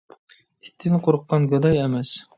[0.63, 2.17] ئىتتىن قورققان گاداي ئەمەس.